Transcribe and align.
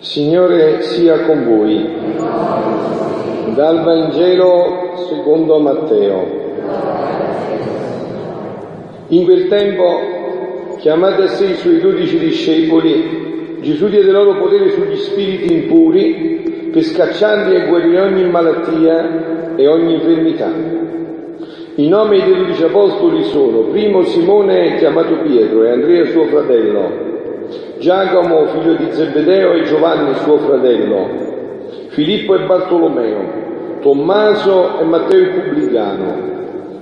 Signore 0.00 0.82
sia 0.82 1.22
con 1.22 1.44
voi. 1.44 1.84
Dal 3.52 3.82
Vangelo 3.82 4.92
secondo 5.08 5.58
Matteo. 5.58 6.26
In 9.08 9.24
quel 9.24 9.48
tempo, 9.48 10.76
chiamati 10.78 11.22
a 11.22 11.26
sé 11.26 11.46
i 11.46 11.54
suoi 11.56 11.80
dodici 11.80 12.16
discepoli, 12.16 13.58
Gesù 13.60 13.88
diede 13.88 14.12
loro 14.12 14.38
potere 14.38 14.70
sugli 14.70 14.94
spiriti 14.94 15.52
impuri 15.52 16.70
per 16.72 16.84
scacciarli 16.84 17.56
e 17.56 17.66
guarire 17.66 18.00
ogni 18.00 18.30
malattia 18.30 19.56
e 19.56 19.66
ogni 19.66 19.94
infermità. 19.94 20.48
I 21.74 21.88
nomi 21.88 22.22
dei 22.22 22.36
dodici 22.36 22.62
apostoli 22.62 23.24
sono 23.24 23.62
primo 23.62 24.04
Simone 24.04 24.76
chiamato 24.76 25.18
Pietro 25.22 25.64
e 25.64 25.70
Andrea 25.70 26.04
suo 26.06 26.26
fratello, 26.26 27.07
Giacomo 27.78 28.46
figlio 28.46 28.74
di 28.74 28.90
Zebedeo 28.90 29.52
e 29.52 29.62
Giovanni 29.62 30.12
suo 30.16 30.38
fratello, 30.38 31.06
Filippo 31.90 32.34
e 32.34 32.44
Bartolomeo, 32.44 33.78
Tommaso 33.80 34.80
e 34.80 34.84
Matteo 34.84 35.20
il 35.20 35.30
pubblicano, 35.30 36.14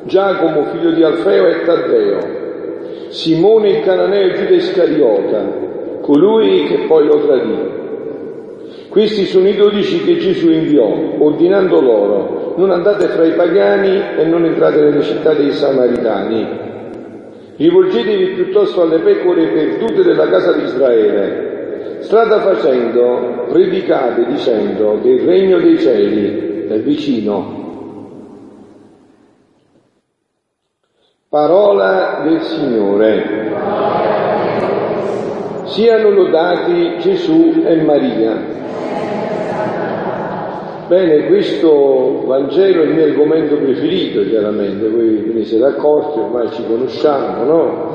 Giacomo 0.04 0.62
figlio 0.72 0.92
di 0.92 1.02
Alfeo 1.02 1.48
e 1.48 1.64
Taddeo, 1.64 2.18
Simone 3.08 3.68
il 3.72 3.80
cananeo 3.84 4.26
e 4.26 4.32
Giuda 4.36 4.54
Iscariota, 4.54 5.44
colui 6.00 6.64
che 6.64 6.86
poi 6.86 7.04
lo 7.04 7.26
tradì. 7.26 7.74
Questi 8.88 9.26
sono 9.26 9.48
i 9.48 9.54
dodici 9.54 10.02
che 10.02 10.16
Gesù 10.16 10.50
inviò, 10.50 10.90
ordinando 11.18 11.78
loro, 11.78 12.54
non 12.56 12.70
andate 12.70 13.08
fra 13.08 13.26
i 13.26 13.32
pagani 13.32 14.00
e 14.16 14.24
non 14.24 14.46
entrate 14.46 14.80
nelle 14.80 15.02
città 15.02 15.34
dei 15.34 15.50
Samaritani, 15.50 16.65
Rivolgetevi 17.56 18.34
piuttosto 18.34 18.82
alle 18.82 18.98
pecore 18.98 19.48
perdute 19.48 20.02
della 20.02 20.28
casa 20.28 20.52
di 20.52 20.64
Israele. 20.64 22.00
Strada 22.00 22.40
facendo, 22.40 23.46
predicate 23.48 24.26
dicendo 24.26 25.00
che 25.00 25.08
il 25.08 25.26
regno 25.26 25.58
dei 25.58 25.78
cieli 25.78 26.66
è 26.68 26.78
vicino. 26.80 27.64
Parola 31.30 32.20
del 32.24 32.40
Signore. 32.42 33.54
Siano 35.64 36.10
lodati 36.10 36.98
Gesù 36.98 37.62
e 37.64 37.82
Maria. 37.82 38.55
Bene, 40.88 41.26
questo 41.26 42.22
Vangelo 42.26 42.82
è 42.82 42.84
il 42.86 42.94
mio 42.94 43.04
argomento 43.06 43.56
preferito, 43.56 44.22
chiaramente, 44.22 44.88
voi 44.88 45.16
ve 45.16 45.32
ne 45.32 45.42
siete 45.42 45.64
accorti, 45.64 46.20
ormai 46.20 46.48
ci 46.52 46.62
conosciamo, 46.64 47.42
no? 47.42 47.94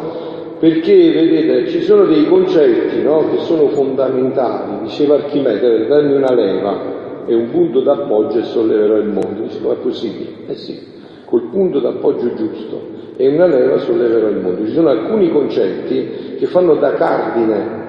Perché, 0.59 1.11
vedete, 1.11 1.69
ci 1.69 1.81
sono 1.83 2.03
dei 2.03 2.27
concetti 2.27 3.01
no, 3.01 3.29
che 3.29 3.37
sono 3.43 3.69
fondamentali. 3.69 4.81
Diceva 4.83 5.15
Archimede, 5.15 5.87
darmi 5.87 6.15
una 6.15 6.33
leva 6.33 7.23
e 7.25 7.33
un 7.33 7.49
punto 7.49 7.79
d'appoggio 7.79 8.39
e 8.39 8.43
solleverò 8.43 8.97
il 8.97 9.07
mondo. 9.07 9.43
Dice, 9.43 9.59
ma 9.61 9.71
è 9.71 9.77
possibile? 9.77 10.29
Eh 10.47 10.55
sì, 10.55 10.77
col 11.23 11.43
punto 11.49 11.79
d'appoggio 11.79 12.33
giusto 12.33 12.89
e 13.15 13.25
una 13.29 13.47
leva 13.47 13.77
solleverò 13.77 14.27
il 14.27 14.37
mondo. 14.37 14.65
Ci 14.65 14.73
sono 14.73 14.89
alcuni 14.89 15.31
concetti 15.31 16.35
che 16.37 16.45
fanno 16.47 16.75
da 16.75 16.91
cardine 16.95 17.79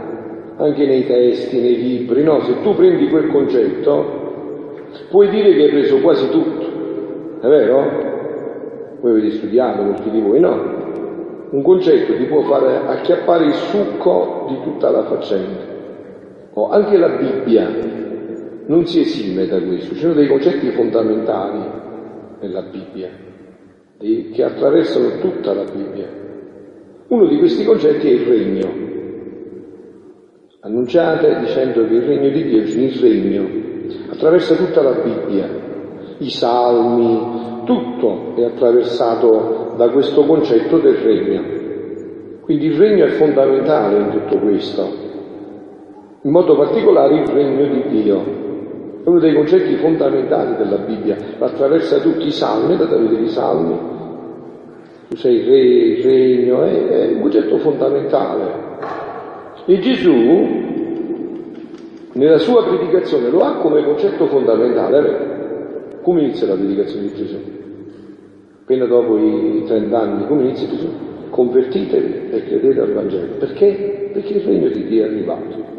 anche 0.59 0.87
nei 0.87 1.05
testi, 1.07 1.61
nei 1.61 1.77
libri, 1.77 2.23
no? 2.23 2.41
Se 2.43 2.63
tu 2.63 2.73
prendi 2.77 3.09
quel 3.09 3.27
concetto 3.31 4.22
Puoi 5.09 5.29
dire 5.29 5.55
che 5.55 5.63
hai 5.65 5.71
preso 5.71 6.01
quasi 6.01 6.29
tutto, 6.31 7.41
è 7.41 7.49
vero? 7.49 8.11
Voi 9.01 9.11
avete 9.11 9.31
studiato, 9.33 9.83
molti 9.83 10.11
di 10.11 10.21
voi 10.21 10.39
no. 10.41 10.81
Un 11.51 11.63
concetto 11.63 12.17
ti 12.17 12.25
può 12.25 12.43
fare 12.43 12.87
acchiappare 12.87 13.47
il 13.47 13.53
succo 13.53 14.47
di 14.49 14.61
tutta 14.63 14.91
la 14.91 15.05
faccenda. 15.05 15.71
O 16.55 16.69
anche 16.69 16.97
la 16.97 17.09
Bibbia 17.09 17.69
non 18.67 18.87
si 18.87 19.01
esime 19.01 19.47
da 19.47 19.61
questo, 19.61 19.95
ci 19.95 20.01
sono 20.01 20.15
dei 20.15 20.29
concetti 20.29 20.71
fondamentali 20.71 21.61
nella 22.41 22.63
Bibbia, 22.63 23.11
che 23.99 24.43
attraversano 24.43 25.19
tutta 25.21 25.53
la 25.53 25.65
Bibbia. 25.65 26.09
Uno 27.09 27.27
di 27.27 27.39
questi 27.39 27.65
concetti 27.65 28.09
è 28.09 28.13
il 28.13 28.27
regno. 28.27 28.81
Annunciate 30.61 31.39
dicendo 31.41 31.87
che 31.87 31.95
il 31.95 32.03
regno 32.03 32.29
di 32.29 32.45
Dio 32.45 32.63
è 32.63 32.65
il 32.65 33.01
regno 33.01 33.62
attraversa 34.13 34.55
tutta 34.57 34.83
la 34.83 34.93
Bibbia, 34.93 35.49
i 36.19 36.29
salmi, 36.29 37.63
tutto 37.65 38.35
è 38.37 38.45
attraversato 38.45 39.73
da 39.77 39.89
questo 39.89 40.25
concetto 40.25 40.79
del 40.79 40.97
regno. 40.97 41.43
Quindi 42.43 42.67
il 42.67 42.77
regno 42.77 43.07
è 43.07 43.09
fondamentale 43.09 43.99
in 43.99 44.11
tutto 44.11 44.39
questo, 44.39 44.87
in 46.21 46.31
modo 46.31 46.57
particolare 46.57 47.21
il 47.21 47.27
regno 47.27 47.67
di 47.73 48.03
Dio. 48.03 48.41
È 49.03 49.09
uno 49.09 49.19
dei 49.19 49.35
concetti 49.35 49.75
fondamentali 49.77 50.57
della 50.57 50.77
Bibbia, 50.77 51.17
attraversa 51.39 51.99
tutti 51.99 52.27
i 52.27 52.33
salmi, 52.33 52.77
da 52.77 52.85
vedere 52.85 53.23
i 53.23 53.29
salmi, 53.29 53.79
tu 55.09 55.17
sei 55.17 55.37
il 55.37 55.47
re, 55.47 55.59
il 55.59 56.05
regno, 56.05 56.63
è, 56.63 56.87
è 56.87 57.13
un 57.15 57.21
concetto 57.23 57.57
fondamentale. 57.59 58.61
E 59.65 59.79
Gesù 59.79 60.72
nella 62.15 62.39
sua 62.39 62.65
predicazione 62.65 63.31
lo 63.31 63.41
ha 63.41 63.57
come 63.57 63.85
concetto 63.85 64.27
fondamentale. 64.27 65.31
Come 66.03 66.23
inizia 66.23 66.49
la 66.49 66.55
predicazione 66.55 67.07
di 67.07 67.15
Gesù? 67.15 67.37
Appena 68.63 68.87
dopo 68.87 69.17
i 69.19 69.63
30 69.65 69.99
anni, 69.99 70.27
come 70.27 70.43
inizia 70.43 70.69
Gesù? 70.69 70.89
Convertitevi 71.31 72.31
e 72.31 72.43
credete 72.45 72.81
al 72.81 72.93
Vangelo. 72.93 73.35
Perché? 73.39 74.11
Perché 74.13 74.35
il 74.35 74.43
regno 74.43 74.69
di 74.69 74.85
Dio 74.85 75.05
è 75.05 75.09
arrivato. 75.09 75.71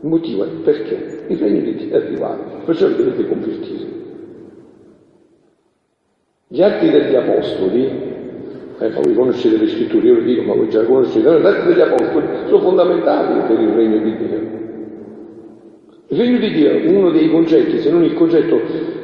Il 0.00 0.08
motivo 0.08 0.44
è 0.44 0.48
perché 0.64 1.24
il 1.28 1.38
regno 1.38 1.60
di 1.60 1.74
Dio 1.76 1.92
è 1.92 1.96
arrivato, 1.96 2.42
perciò 2.64 2.88
vi 2.88 2.96
dovete 2.96 3.28
convertire. 3.28 3.86
Gli 6.48 6.60
atti 6.60 6.90
degli 6.90 7.14
apostoli, 7.14 7.86
eh, 7.86 8.88
ma 8.88 9.00
voi 9.00 9.14
conoscete 9.14 9.56
le 9.58 9.68
scritture, 9.68 10.06
io 10.06 10.14
vi 10.16 10.24
dico, 10.24 10.42
ma 10.42 10.54
voi 10.54 10.68
già 10.68 10.84
conoscete, 10.84 11.40
gli 11.40 11.46
atti 11.46 11.68
degli 11.68 11.80
apostoli 11.80 12.26
sono 12.46 12.60
fondamentali 12.60 13.46
per 13.46 13.60
il 13.60 13.68
regno 13.68 13.98
di 13.98 14.16
Dio. 14.16 14.60
Il 16.12 16.18
regno 16.18 16.38
di 16.40 16.52
Dio 16.52 16.68
è 16.68 16.86
uno 16.90 17.10
dei 17.10 17.30
concetti, 17.30 17.78
se 17.78 17.90
non 17.90 18.04
il 18.04 18.12
concetto 18.12 18.60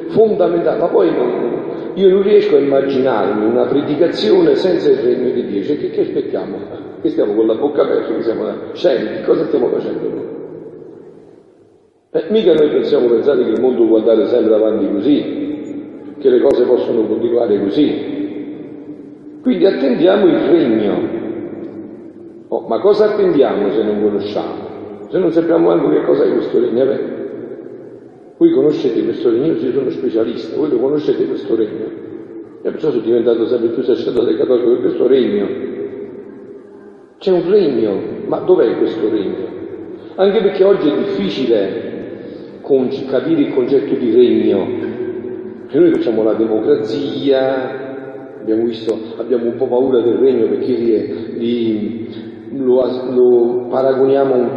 fondamentale, 0.09 0.77
ma 0.79 0.89
poi 0.89 1.11
non, 1.11 1.91
io 1.95 2.07
non 2.07 2.21
riesco 2.21 2.55
a 2.55 2.59
immaginarmi 2.59 3.45
una 3.45 3.65
predicazione 3.65 4.53
senza 4.53 4.91
il 4.91 4.97
regno 4.97 5.31
di 5.31 5.43
Dio. 5.47 5.63
Cioè, 5.63 5.79
che, 5.79 5.89
che 5.89 6.01
aspettiamo? 6.01 6.57
Che 7.01 7.09
stiamo 7.09 7.33
con 7.33 7.47
la 7.47 7.55
bocca 7.55 7.81
aperta, 7.81 8.13
che 8.13 8.21
siamo 8.21 8.45
scemi, 8.73 9.23
cosa 9.25 9.43
stiamo 9.45 9.69
facendo 9.69 10.07
noi? 10.07 10.27
Eh, 12.11 12.25
mica 12.29 12.53
noi 12.53 12.69
pensiamo 12.69 13.07
pensare 13.07 13.43
che 13.43 13.49
il 13.49 13.59
mondo 13.59 13.87
può 13.87 13.97
andare 13.97 14.27
sempre 14.27 14.53
avanti 14.53 14.91
così, 14.91 16.13
che 16.19 16.29
le 16.29 16.41
cose 16.41 16.63
possono 16.65 17.07
continuare 17.07 17.59
così. 17.59 18.17
Quindi 19.41 19.65
attendiamo 19.65 20.27
il 20.27 20.37
regno. 20.41 21.17
Oh, 22.49 22.67
ma 22.67 22.79
cosa 22.79 23.05
attendiamo 23.05 23.71
se 23.71 23.81
non 23.81 23.99
conosciamo? 23.99 24.68
Se 25.09 25.17
non 25.17 25.31
sappiamo 25.31 25.71
anche 25.71 25.89
che 25.99 26.05
cosa 26.05 26.23
è 26.23 26.31
questo 26.31 26.59
regno, 26.59 26.85
beh, 26.85 27.17
voi 28.37 28.51
conoscete 28.51 29.03
questo 29.03 29.29
regno, 29.31 29.53
io 29.53 29.71
sono 29.71 29.89
specialista, 29.89 30.55
voi 30.55 30.69
lo 30.69 30.77
conoscete 30.77 31.25
questo 31.25 31.55
regno, 31.55 31.85
e 32.61 32.69
perciò 32.69 32.91
sono 32.91 33.03
diventato 33.03 33.45
sempre 33.47 33.69
più 33.69 33.83
sacerdote 33.83 34.37
cattolico 34.37 34.69
per 34.69 34.79
questo 34.81 35.07
regno. 35.07 35.47
C'è 37.17 37.31
un 37.31 37.49
regno, 37.49 37.99
ma 38.27 38.39
dov'è 38.39 38.77
questo 38.77 39.09
regno? 39.09 39.47
Anche 40.15 40.41
perché 40.41 40.63
oggi 40.63 40.89
è 40.89 40.97
difficile 40.97 41.87
capire 43.09 43.41
il 43.41 43.53
concetto 43.53 43.95
di 43.95 44.11
regno, 44.11 44.65
perché 45.61 45.79
noi 45.79 45.91
facciamo 45.91 46.21
la 46.23 46.35
democrazia, 46.35 47.89
abbiamo 48.41 48.63
visto, 48.63 48.95
abbiamo 49.17 49.45
un 49.45 49.55
po' 49.55 49.67
paura 49.67 50.01
del 50.01 50.17
regno 50.17 50.47
perché 50.47 50.71
li, 50.73 51.37
li 51.37 52.07
lo, 52.57 52.83
lo, 53.11 53.67
paragoniamo 53.69 54.33
a 54.33 54.37
un 54.37 54.53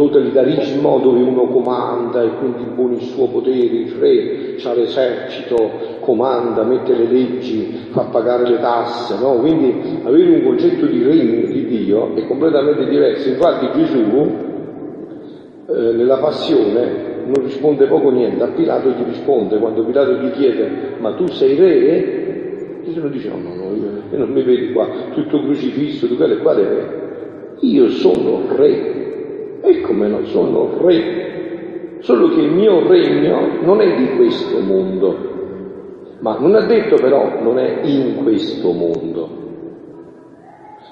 totalitarismo 0.00 0.98
dove 1.00 1.20
uno 1.20 1.44
comanda 1.48 2.22
e 2.22 2.30
quindi 2.38 2.62
impone 2.62 2.94
il 2.94 3.02
suo 3.02 3.26
potere, 3.26 3.76
il 3.76 3.92
re 3.98 4.56
ha 4.64 4.72
l'esercito, 4.72 5.70
comanda, 6.00 6.62
mette 6.62 6.94
le 6.94 7.04
leggi, 7.04 7.88
fa 7.90 8.04
pagare 8.04 8.48
le 8.48 8.60
tasse, 8.60 9.18
no? 9.20 9.34
Quindi 9.34 10.00
avere 10.02 10.30
un 10.30 10.42
concetto 10.42 10.86
di 10.86 11.02
regno 11.02 11.46
di 11.48 11.66
Dio 11.66 12.14
è 12.14 12.26
completamente 12.26 12.88
diverso. 12.88 13.28
Infatti 13.28 13.68
Gesù 13.74 14.36
eh, 15.66 15.92
nella 15.92 16.16
passione 16.16 17.08
non 17.26 17.44
risponde 17.44 17.86
poco 17.86 18.10
niente, 18.10 18.42
a 18.42 18.48
Pilato 18.48 18.88
gli 18.88 19.04
risponde, 19.06 19.58
quando 19.58 19.84
Pilato 19.84 20.12
gli 20.14 20.30
chiede 20.32 20.96
ma 20.98 21.12
tu 21.12 21.26
sei 21.28 21.56
re? 21.56 22.82
Gesù 22.84 23.06
dice 23.08 23.28
no, 23.28 23.36
no, 23.36 23.54
no, 23.54 23.74
io, 23.74 24.16
non 24.16 24.30
mi 24.30 24.42
vedi 24.42 24.72
qua 24.72 24.88
tutto 25.12 25.42
crocifisso, 25.42 26.06
tu 26.06 26.16
quale, 26.16 26.38
quale 26.38 26.62
re? 26.62 26.98
Io 27.60 27.90
sono 27.90 28.44
re, 28.56 28.99
e 29.70 29.80
come 29.82 30.08
non 30.08 30.26
sono 30.26 30.76
re, 30.82 31.98
solo 32.00 32.28
che 32.28 32.40
il 32.40 32.52
mio 32.52 32.86
regno 32.86 33.62
non 33.62 33.80
è 33.80 33.96
di 33.96 34.16
questo 34.16 34.60
mondo, 34.60 35.16
ma 36.20 36.38
non 36.38 36.54
ha 36.54 36.66
detto 36.66 36.96
però 36.96 37.40
non 37.42 37.58
è 37.58 37.80
in 37.82 38.22
questo 38.22 38.72
mondo, 38.72 39.28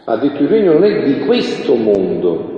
ha 0.04 0.16
detto 0.16 0.42
il 0.42 0.48
regno 0.48 0.72
non 0.72 0.84
è 0.84 1.02
di 1.04 1.18
questo 1.20 1.74
mondo. 1.74 2.56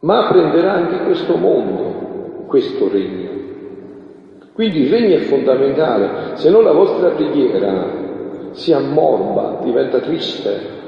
ma 0.00 0.28
prenderà 0.28 0.72
anche 0.72 1.04
questo 1.04 1.36
mondo, 1.36 2.44
questo 2.46 2.88
regno. 2.88 3.28
Quindi 4.52 4.80
il 4.80 4.90
regno 4.90 5.16
è 5.16 5.20
fondamentale, 5.20 6.36
se 6.36 6.50
no 6.50 6.60
la 6.60 6.72
vostra 6.72 7.10
preghiera 7.10 8.50
si 8.52 8.72
ammorba, 8.72 9.60
diventa 9.62 10.00
triste. 10.00 10.78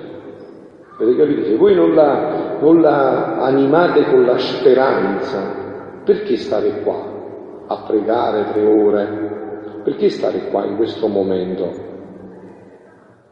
Avete 1.03 1.17
capito? 1.17 1.45
Se 1.47 1.57
voi 1.57 1.75
non 1.75 1.95
la, 1.95 2.59
non 2.61 2.81
la 2.81 3.39
animate 3.43 4.05
con 4.05 4.25
la 4.25 4.39
speranza, 4.39 6.01
perché 6.05 6.37
stare 6.37 6.81
qua 6.83 7.65
a 7.67 7.83
pregare 7.85 8.53
tre 8.53 8.65
ore? 8.65 9.31
Perché 9.83 10.09
stare 10.11 10.47
qua 10.49 10.65
in 10.65 10.77
questo 10.77 11.09
momento? 11.09 11.71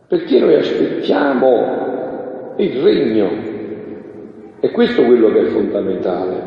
Perché 0.08 0.40
noi 0.40 0.56
aspettiamo 0.56 2.54
il 2.56 2.82
regno. 2.82 3.28
E 4.58 4.70
questo 4.72 5.02
è 5.02 5.06
quello 5.06 5.30
che 5.30 5.40
è 5.40 5.44
fondamentale. 5.44 6.42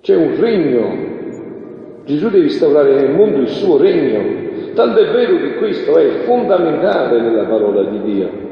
C'è 0.00 0.16
un 0.16 0.40
regno. 0.40 1.14
Gesù 2.06 2.30
deve 2.30 2.44
instaurare 2.44 2.94
nel 2.94 3.14
mondo 3.14 3.40
il 3.40 3.48
suo 3.48 3.76
regno. 3.76 4.72
Tanto 4.72 5.00
è 5.00 5.12
vero 5.12 5.36
che 5.36 5.56
questo 5.56 5.98
è 5.98 6.24
fondamentale 6.24 7.20
nella 7.20 7.44
parola 7.44 7.82
di 7.90 8.00
Dio. 8.00 8.46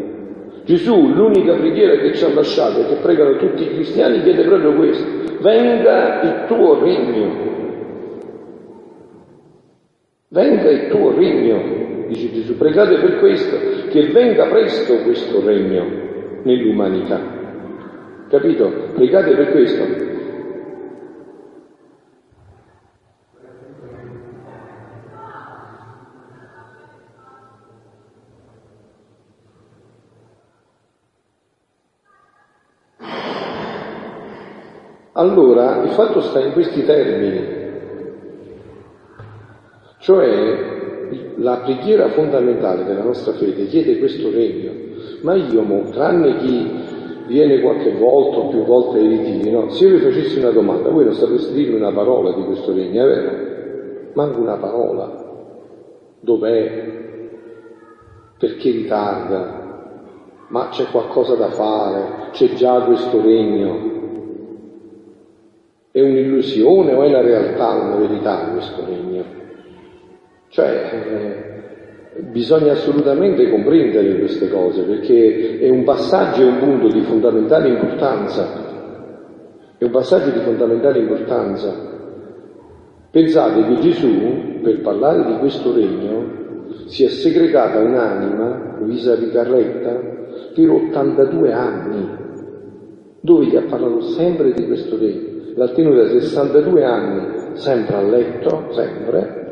Gesù, 0.65 1.09
l'unica 1.13 1.55
preghiera 1.57 1.97
che 1.97 2.15
ci 2.15 2.25
ha 2.25 2.33
lasciato 2.33 2.81
e 2.81 2.87
che 2.87 2.95
pregano 3.03 3.37
tutti 3.37 3.65
i 3.65 3.75
cristiani, 3.75 4.23
chiede 4.23 4.45
proprio 4.45 4.75
questo. 4.75 5.07
Venga 5.41 6.23
il 6.23 6.45
tuo 6.47 6.83
regno. 6.83 7.53
Venga 10.29 10.71
il 10.71 10.89
tuo 10.89 11.15
regno, 11.15 12.07
dice 12.09 12.33
Gesù. 12.33 12.57
Pregate 12.57 12.99
per 12.99 13.19
questo, 13.19 13.57
che 13.91 14.07
venga 14.09 14.47
presto 14.47 14.97
questo 15.03 15.45
regno 15.45 15.85
nell'umanità. 16.45 17.21
Capito? 18.31 18.73
Pregate 18.95 19.35
per 19.35 19.51
questo. 19.51 20.14
Allora, 35.17 35.83
il 35.83 35.91
fatto 35.91 36.21
sta 36.21 36.41
in 36.41 36.53
questi 36.53 36.85
termini. 36.85 37.63
Cioè 39.99 40.73
la 41.37 41.59
preghiera 41.59 42.09
fondamentale 42.09 42.85
della 42.85 43.05
nostra 43.05 43.33
fede 43.35 43.67
chiede 43.67 43.99
questo 43.99 44.31
regno, 44.31 44.73
ma 45.23 45.35
io, 45.35 45.63
mo, 45.63 45.85
tranne 45.91 46.37
chi 46.39 46.69
viene 47.27 47.61
qualche 47.61 47.93
volta 47.93 48.39
o 48.39 48.49
più 48.49 48.65
volte 48.65 48.99
ai 48.99 49.07
ritiri, 49.07 49.51
no? 49.51 49.71
se 49.71 49.87
io 49.87 49.97
vi 49.97 50.03
facessi 50.03 50.39
una 50.39 50.51
domanda, 50.51 50.91
voi 50.91 51.05
non 51.05 51.15
sapreste 51.15 51.53
dirmi 51.53 51.77
una 51.77 51.93
parola 51.93 52.35
di 52.35 52.43
questo 52.43 52.75
regno, 52.75 53.05
è 53.05 53.07
vero? 53.07 54.11
Manca 54.15 54.39
una 54.39 54.57
parola. 54.57 55.23
Dov'è? 56.21 56.93
Perché 58.37 58.71
ritarda? 58.71 59.63
Ma 60.49 60.69
c'è 60.71 60.87
qualcosa 60.91 61.37
da 61.37 61.51
fare? 61.51 62.31
C'è 62.33 62.53
già 62.55 62.81
questo 62.83 63.21
regno? 63.21 63.94
È 65.95 66.01
un'illusione 66.01 66.93
o 66.93 67.05
è 67.05 67.09
la 67.09 67.21
realtà, 67.21 67.71
una 67.71 67.95
verità 67.95 68.49
questo 68.51 68.85
regno? 68.85 69.25
Cioè, 70.49 70.91
eh, 72.17 72.23
bisogna 72.33 72.73
assolutamente 72.73 73.49
comprendere 73.49 74.19
queste 74.19 74.49
cose 74.49 74.83
perché 74.83 75.61
è 75.61 75.69
un 75.69 75.85
passaggio 75.85 76.43
e 76.43 76.47
un 76.47 76.59
punto 76.59 76.89
di 76.89 77.01
fondamentale 77.03 77.69
importanza. 77.69 78.45
È 79.79 79.85
un 79.85 79.91
passaggio 79.93 80.31
di 80.31 80.41
fondamentale 80.41 80.99
importanza. 80.99 81.73
Pensate 83.13 83.65
che 83.65 83.79
Gesù, 83.79 84.61
per 84.63 84.81
parlare 84.81 85.25
di 85.27 85.39
questo 85.39 85.73
regno, 85.73 86.67
si 86.87 87.05
è 87.05 87.09
segregata 87.09 87.79
un'anima, 87.79 88.79
Luisa 88.81 89.17
Picarretta, 89.17 89.93
per 90.57 90.71
82 90.71 91.53
anni, 91.53 92.09
dove 93.21 93.47
gli 93.47 93.55
ha 93.55 93.63
parlato 93.63 94.01
sempre 94.01 94.51
di 94.55 94.67
questo 94.67 94.99
regno. 94.99 95.34
L'ha 95.57 95.69
tenuta 95.69 96.09
62 96.09 96.85
anni, 96.85 97.57
sempre 97.57 97.95
a 97.97 98.03
letto, 98.03 98.73
sempre, 98.73 99.43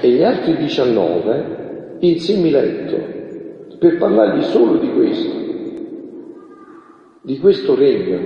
e 0.00 0.08
gli 0.10 0.22
altri 0.22 0.56
19 0.56 1.96
in 2.00 2.20
semiletto 2.20 3.14
per 3.78 3.98
parlargli 3.98 4.42
solo 4.42 4.78
di 4.78 4.90
questo, 4.92 5.34
di 7.22 7.38
questo 7.38 7.74
regno, 7.74 8.18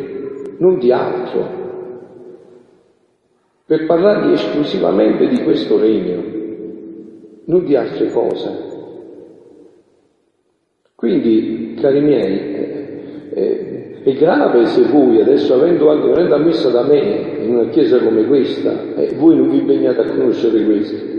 non 0.59 0.79
di 0.79 0.93
altro, 0.93 1.59
per 3.67 3.87
parlargli 3.87 4.33
esclusivamente 4.33 5.29
di 5.29 5.43
questo 5.43 5.79
regno, 5.79 6.23
non 7.45 7.65
di 7.65 7.75
altre 7.77 8.11
cose. 8.11 8.69
Quindi, 10.95 11.75
cari 11.81 12.01
miei, 12.01 12.55
eh, 12.55 13.31
eh, 13.33 13.70
è 14.03 14.13
grave 14.15 14.67
se 14.67 14.83
voi 14.85 15.21
adesso, 15.21 15.55
avendo 15.55 15.91
anche 15.91 16.11
avendo 16.11 16.35
ammessa 16.35 16.71
da 16.71 16.83
me 16.83 17.37
in 17.43 17.55
una 17.55 17.69
chiesa 17.69 17.99
come 17.99 18.27
questa, 18.27 18.95
eh, 18.97 19.15
voi 19.17 19.37
non 19.37 19.49
vi 19.49 19.59
impegnate 19.59 20.01
a 20.01 20.05
conoscere 20.07 20.65
questo 20.65 21.19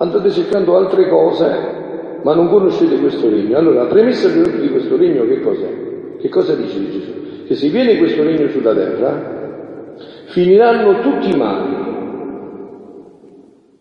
andate 0.00 0.30
cercando 0.30 0.76
altre 0.76 1.08
cose, 1.08 2.18
ma 2.22 2.34
non 2.34 2.48
conoscete 2.48 2.98
questo 2.98 3.28
regno. 3.28 3.56
Allora, 3.56 3.82
la 3.82 3.88
premessa 3.88 4.28
di 4.28 4.68
questo 4.70 4.96
regno 4.96 5.24
che 5.26 5.40
cos'è? 5.40 6.16
Che 6.18 6.28
cosa 6.28 6.54
dice 6.54 6.90
Gesù? 6.90 7.12
Che 7.46 7.54
se 7.54 7.68
viene 7.68 7.98
questo 7.98 8.22
regno 8.22 8.48
sulla 8.48 8.74
terra, 8.74 9.94
finiranno 10.28 11.00
tutti 11.00 11.36
mali. 11.36 11.88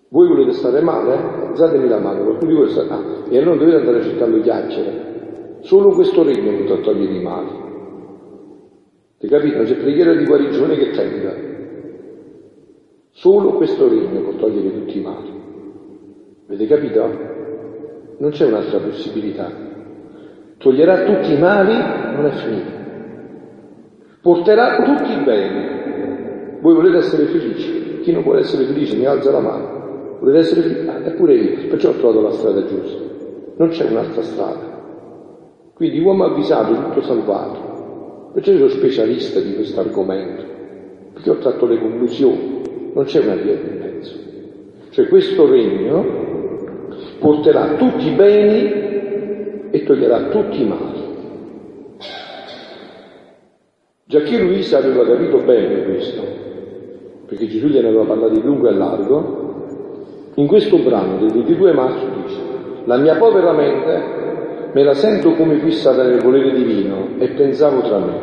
Voi 0.10 0.28
volete 0.28 0.54
stare 0.54 0.82
male? 0.82 1.48
Alzatemi 1.48 1.88
la 1.88 2.00
mano, 2.00 2.24
qualcuno 2.24 2.52
di 2.52 2.58
voi 2.58 2.70
sta... 2.70 2.86
Ah, 2.90 3.04
e 3.30 3.38
allora 3.38 3.58
dovete 3.58 3.78
andare 3.78 4.04
cercando 4.04 4.42
chiacchiere. 4.42 5.09
Solo 5.62 5.94
questo 5.94 6.24
regno 6.24 6.58
potrà 6.58 6.78
togliere 6.78 7.14
i 7.14 7.22
mali. 7.22 7.68
Ti 9.20 9.28
capite? 9.28 9.56
Non 9.58 9.66
c'è 9.66 9.76
preghiera 9.76 10.16
di 10.16 10.26
guarigione 10.26 10.76
che 10.78 10.90
tenga. 10.92 11.36
Solo 13.12 13.54
questo 13.54 13.90
regno 13.90 14.22
può 14.22 14.34
togliere 14.34 14.72
tutti 14.72 14.98
i 14.98 15.02
mali. 15.02 15.30
Avete 16.48 16.66
capito? 16.68 17.10
Non 18.18 18.30
c'è 18.32 18.46
un'altra 18.46 18.80
possibilità. 18.80 19.52
Toglierà 20.58 21.04
tutti 21.04 21.34
i 21.34 21.38
mali, 21.38 21.74
non 22.16 22.26
è 22.26 22.32
finito. 22.32 22.78
Porterà 24.22 24.84
tutti 24.84 25.12
i 25.12 25.24
beni. 25.24 26.60
Voi 26.62 26.76
volete 26.76 26.98
essere 26.98 27.26
felici? 27.26 28.00
Chi 28.02 28.12
non 28.14 28.24
vuole 28.24 28.40
essere 28.40 28.66
felice 28.66 28.96
mi 28.96 29.06
alza 29.06 29.32
la 29.32 29.40
mano. 29.40 30.18
Volete 30.20 30.40
essere 30.40 30.62
felici? 30.62 30.88
Ah, 30.88 31.06
eppure 31.06 31.36
io, 31.36 31.68
perciò 31.68 31.90
ho 31.90 31.94
trovato 31.94 32.22
la 32.22 32.32
strada 32.32 32.66
giusta. 32.66 33.02
Non 33.58 33.70
c'è 33.70 33.90
un'altra 33.90 34.22
strada. 34.22 34.69
Quindi 35.80 36.02
uomo 36.02 36.26
avvisato, 36.26 36.74
tutto 36.74 37.02
salvato. 37.04 38.32
Perciò 38.34 38.52
sono 38.52 38.68
specialista 38.68 39.40
di 39.40 39.56
questo 39.56 39.80
argomento, 39.80 40.44
perché 41.14 41.30
ho 41.30 41.38
tratto 41.38 41.66
le 41.68 41.80
conclusioni. 41.80 42.92
Non 42.94 43.06
c'è 43.06 43.22
una 43.22 43.36
via 43.36 43.56
di 43.56 43.78
mezzo. 43.80 44.14
Cioè 44.90 45.08
questo 45.08 45.50
regno 45.50 46.06
porterà 47.20 47.76
tutti 47.76 48.08
i 48.10 48.12
beni 48.14 49.70
e 49.72 49.84
toglierà 49.86 50.24
tutti 50.24 50.62
i 50.62 50.68
mali. 50.68 51.04
Giacché 54.04 54.38
Luisa 54.38 54.80
aveva 54.80 55.06
capito 55.06 55.38
bene 55.38 55.86
questo, 55.86 56.22
perché 57.26 57.48
Gesù 57.48 57.68
gliene 57.68 57.88
aveva 57.88 58.04
parlato 58.04 58.34
di 58.34 58.42
lungo 58.42 58.68
e 58.68 58.74
largo, 58.74 60.34
in 60.34 60.46
questo 60.46 60.78
brano 60.80 61.20
del 61.20 61.32
22 61.32 61.72
marzo 61.72 62.06
dice, 62.22 62.38
la 62.84 62.98
mia 62.98 63.16
povera 63.16 63.54
mente 63.54 64.19
me 64.72 64.84
la 64.84 64.94
sento 64.94 65.34
come 65.34 65.60
fissata 65.60 66.04
nel 66.04 66.22
volere 66.22 66.54
divino 66.54 67.18
e 67.18 67.30
pensavo 67.30 67.82
tra 67.82 67.98
me, 68.00 68.14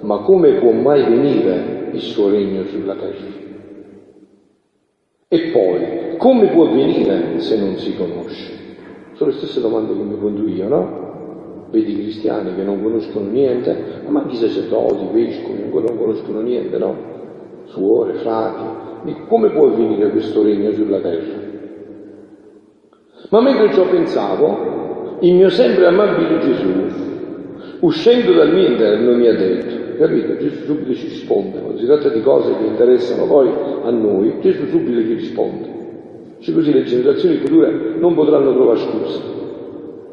ma 0.00 0.18
come 0.18 0.58
può 0.58 0.72
mai 0.72 1.02
venire 1.04 1.88
il 1.92 2.00
suo 2.00 2.30
regno 2.30 2.64
sulla 2.64 2.94
terra? 2.94 3.40
E 5.28 5.50
poi, 5.50 6.16
come 6.18 6.48
può 6.48 6.66
avvenire 6.66 7.40
se 7.40 7.58
non 7.58 7.76
si 7.76 7.96
conosce? 7.96 8.52
Sono 9.14 9.30
le 9.30 9.36
stesse 9.36 9.60
domande 9.60 9.94
che 9.94 10.02
mi 10.02 10.16
pongo 10.16 10.46
io, 10.46 10.68
no? 10.68 11.00
Vedi 11.70 11.92
i 11.92 12.02
cristiani 12.02 12.54
che 12.54 12.62
non 12.62 12.82
conoscono 12.82 13.30
niente, 13.30 14.02
ma 14.08 14.20
anche 14.20 14.34
i 14.34 14.38
sacerdoti, 14.38 15.04
i 15.04 15.24
vescovi 15.24 15.62
non 15.70 15.96
conoscono 15.96 16.40
niente, 16.42 16.76
no? 16.76 16.96
Suore, 17.64 18.14
frati. 18.14 18.80
Come 19.26 19.50
può 19.50 19.68
avvenire 19.68 20.10
questo 20.10 20.42
regno 20.42 20.70
sulla 20.72 21.00
terra? 21.00 21.40
Ma 23.30 23.40
mentre 23.40 23.72
ciò 23.72 23.88
pensavo, 23.88 24.91
il 25.22 25.34
mio 25.34 25.50
sempre 25.50 25.86
amabile 25.86 26.40
Gesù, 26.40 26.70
uscendo 27.80 28.32
dal 28.32 28.52
mio 28.52 28.66
interno, 28.66 29.14
mi 29.14 29.28
ha 29.28 29.34
detto, 29.34 29.96
capito? 29.96 30.36
Gesù 30.36 30.64
subito 30.64 30.94
ci 30.94 31.08
risponde, 31.08 31.60
quando 31.60 31.78
si 31.78 31.86
tratta 31.86 32.08
di 32.08 32.20
cose 32.22 32.56
che 32.56 32.64
interessano 32.64 33.26
poi 33.26 33.48
a 33.84 33.90
noi, 33.90 34.34
Gesù 34.40 34.66
subito 34.66 35.00
ci 35.00 35.14
risponde. 35.14 35.80
Cioè 36.40 36.54
così 36.54 36.72
le 36.72 36.82
generazioni 36.82 37.36
future 37.36 37.94
non 37.98 38.14
potranno 38.14 38.52
trovare 38.52 38.78
scusa, 38.78 39.20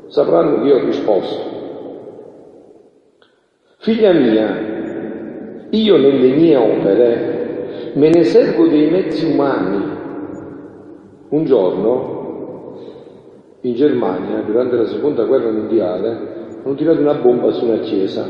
sapranno 0.10 0.62
che 0.62 0.68
io 0.68 0.76
ho 0.76 0.86
risposto. 0.86 1.58
Figlia 3.78 4.14
mia, 4.14 5.68
io 5.72 5.98
nelle 5.98 6.36
mie 6.36 6.56
opere 6.56 7.92
me 7.94 8.10
ne 8.10 8.24
servo 8.26 8.68
dei 8.68 8.92
mezzi 8.92 9.26
umani. 9.26 9.98
Un 11.30 11.46
giorno 11.46 12.19
in 13.62 13.74
Germania, 13.76 14.42
durante 14.42 14.76
la 14.78 14.86
seconda 14.86 15.26
guerra 15.26 15.52
mondiale, 15.52 16.38
hanno 16.64 16.76
tirato 16.76 17.02
una 17.02 17.16
bomba 17.16 17.52
su 17.52 17.66
una 17.66 17.80
chiesa. 17.80 18.26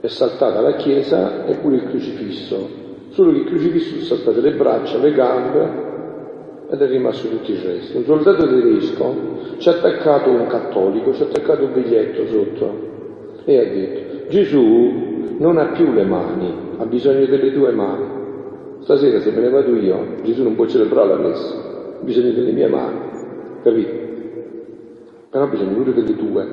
È 0.00 0.06
saltata 0.06 0.60
la 0.60 0.74
chiesa 0.74 1.44
e 1.44 1.56
pure 1.56 1.76
il 1.76 1.88
crocifisso. 1.88 2.82
Solo 3.10 3.32
che 3.32 3.38
il 3.38 3.46
crocifisso 3.46 3.96
sono 3.96 4.20
saltate 4.20 4.40
le 4.40 4.56
braccia, 4.56 4.98
le 4.98 5.12
gambe 5.12 5.82
ed 6.70 6.80
è 6.80 6.86
rimasto 6.86 7.28
tutto 7.28 7.50
il 7.50 7.58
resto. 7.58 7.98
Un 7.98 8.04
soldato 8.04 8.46
tedesco 8.46 9.14
ci 9.58 9.68
ha 9.68 9.72
attaccato 9.72 10.30
un 10.30 10.46
cattolico, 10.46 11.12
ci 11.12 11.22
ha 11.22 11.26
attaccato 11.26 11.64
un 11.64 11.72
biglietto 11.72 12.26
sotto 12.26 12.92
e 13.44 13.58
ha 13.58 13.64
detto 13.64 14.28
Gesù 14.28 15.36
non 15.38 15.58
ha 15.58 15.66
più 15.72 15.92
le 15.92 16.04
mani, 16.04 16.52
ha 16.78 16.86
bisogno 16.86 17.26
delle 17.26 17.52
tue 17.52 17.72
mani. 17.72 18.22
Stasera 18.80 19.20
se 19.20 19.30
me 19.30 19.40
ne 19.40 19.50
vado 19.50 19.74
io, 19.76 20.16
Gesù 20.22 20.42
non 20.42 20.54
può 20.54 20.66
celebrare 20.66 21.08
la 21.08 21.18
messa, 21.18 21.54
ha 21.54 22.04
bisogno 22.04 22.32
delle 22.32 22.52
mie 22.52 22.68
mani, 22.68 22.98
capito? 23.62 24.03
Però 25.34 25.46
ha 25.46 25.48
bisogno 25.48 25.74
pure 25.74 25.92
delle 25.92 26.14
tue 26.14 26.46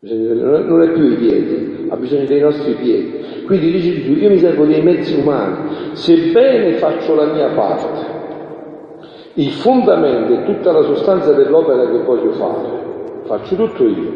non 0.00 0.80
è 0.80 0.92
più 0.92 1.10
i 1.10 1.16
piedi, 1.16 1.88
ha 1.90 1.96
bisogno 1.96 2.24
dei 2.24 2.40
nostri 2.40 2.72
piedi. 2.72 3.44
Quindi 3.44 3.70
dice 3.70 4.00
Gesù, 4.00 4.12
io 4.12 4.30
mi 4.30 4.38
servo 4.38 4.64
dei 4.64 4.80
mezzi 4.82 5.14
umani, 5.14 5.92
sebbene 5.92 6.76
faccio 6.76 7.14
la 7.14 7.26
mia 7.26 7.50
parte, 7.50 8.06
il 9.34 9.50
fondamento 9.50 10.32
e 10.32 10.44
tutta 10.44 10.72
la 10.72 10.82
sostanza 10.84 11.34
dell'opera 11.34 11.90
che 11.90 11.98
voglio 12.02 12.32
fare, 12.32 12.68
faccio 13.24 13.56
tutto 13.56 13.86
io, 13.86 14.12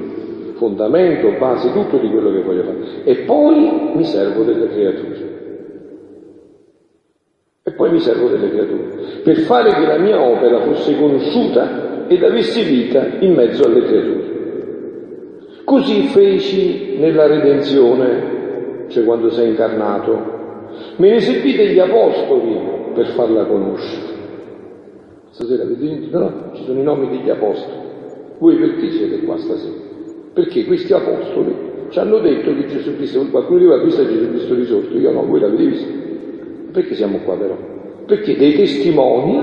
fondamento, 0.55 1.37
base, 1.39 1.71
tutto 1.73 1.99
di 1.99 2.09
quello 2.09 2.31
che 2.31 2.43
voglio 2.43 2.63
fare. 2.63 3.05
E 3.05 3.25
poi 3.27 3.93
mi 3.95 4.05
servo 4.05 4.43
delle 4.43 4.69
creature. 4.69 5.37
E 7.63 7.73
poi 7.73 7.91
mi 7.91 8.01
servo 8.01 8.29
delle 8.29 8.49
creature, 8.49 9.21
per 9.23 9.37
fare 9.41 9.71
che 9.75 9.87
la 9.87 9.99
mia 9.99 10.19
opera 10.19 10.63
fosse 10.63 10.99
conosciuta 10.99 11.88
ed 12.09 12.23
avesse 12.23 12.63
vita 12.63 13.07
in 13.21 13.35
mezzo 13.35 13.65
alle 13.65 13.83
creature. 13.83 14.37
Così 15.65 16.09
feci 16.09 16.97
nella 16.99 17.27
redenzione, 17.27 18.87
cioè 18.89 19.05
quando 19.05 19.31
sei 19.31 19.51
incarnato. 19.51 20.37
Me 20.97 21.11
ne 21.11 21.21
servite 21.21 21.69
gli 21.69 21.79
apostoli 21.79 22.59
per 22.95 23.07
farla 23.09 23.45
conoscere. 23.45 24.17
Stasera 25.31 25.63
avete 25.63 25.87
sentito? 25.87 26.19
No? 26.19 26.51
Ci 26.55 26.65
sono 26.65 26.81
i 26.81 26.83
nomi 26.83 27.11
degli 27.11 27.29
apostoli. 27.29 27.77
Voi 28.39 28.57
perché 28.57 28.91
siete 28.91 29.21
qua 29.25 29.37
stasera? 29.37 29.75
Perché 30.33 30.65
questi 30.65 30.93
apostoli 30.93 31.55
ci 31.91 31.99
hanno 31.99 32.19
detto 32.19 32.55
che 32.55 32.67
Gesù 32.67 32.97
Cristo, 32.97 33.27
qualcuno 33.31 33.59
diceva 33.59 33.83
visto 33.83 34.07
Gesù 34.07 34.29
Cristo 34.31 34.55
risorto, 34.55 34.97
io 34.97 35.13
no, 35.13 35.27
voi 35.27 35.41
l'avete 35.41 35.65
visto. 35.67 35.89
Perché 36.73 36.95
siamo 36.95 37.19
qua 37.25 37.37
però? 37.37 37.57
Perché 38.07 38.37
dei 38.37 38.55
testimoni 38.55 39.43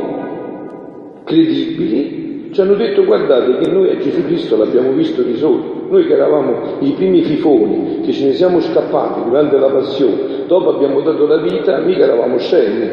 credibili 1.24 2.15
ci 2.56 2.62
hanno 2.62 2.76
detto 2.76 3.04
guardate 3.04 3.58
che 3.58 3.70
noi 3.70 3.90
a 3.90 3.98
Gesù 3.98 4.24
Cristo 4.24 4.56
l'abbiamo 4.56 4.94
visto 4.94 5.22
risorto. 5.22 5.88
Noi 5.90 6.06
che 6.06 6.14
eravamo 6.14 6.78
i 6.80 6.94
primi 6.94 7.22
fifoni, 7.24 8.00
che 8.00 8.14
ce 8.14 8.28
ne 8.28 8.32
siamo 8.32 8.62
scappati 8.62 9.26
durante 9.26 9.58
la 9.58 9.68
passione, 9.68 10.46
dopo 10.48 10.70
abbiamo 10.70 11.02
dato 11.02 11.28
la 11.28 11.42
vita, 11.42 11.78
mica 11.80 12.06
eravamo 12.06 12.38
scemi. 12.38 12.90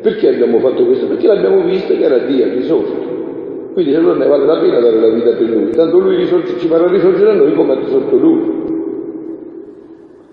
Perché 0.00 0.28
abbiamo 0.28 0.60
fatto 0.60 0.86
questo? 0.86 1.08
Perché 1.08 1.26
l'abbiamo 1.26 1.64
visto 1.64 1.92
che 1.96 2.04
era 2.04 2.18
Dio 2.18 2.48
risorto. 2.50 3.72
Quindi 3.72 3.96
allora 3.96 4.16
ne 4.16 4.28
vale 4.28 4.46
la 4.46 4.60
pena 4.60 4.78
dare 4.78 5.00
la 5.00 5.12
vita 5.12 5.30
per 5.30 5.48
lui, 5.48 5.70
tanto 5.72 5.98
lui 5.98 6.14
risorge, 6.14 6.56
ci 6.56 6.68
farà 6.68 6.86
risorgere 6.86 7.32
a 7.32 7.34
noi 7.34 7.52
come 7.52 7.72
ha 7.72 7.76
risorto 7.80 8.16
lui. 8.16 8.62